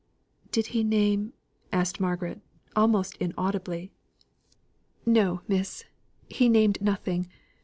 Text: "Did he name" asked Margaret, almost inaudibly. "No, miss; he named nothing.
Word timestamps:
"Did 0.51 0.67
he 0.73 0.83
name" 0.83 1.33
asked 1.71 1.99
Margaret, 1.99 2.41
almost 2.75 3.17
inaudibly. 3.17 3.91
"No, 5.05 5.41
miss; 5.47 5.85
he 6.27 6.49
named 6.49 6.79
nothing. 6.81 7.29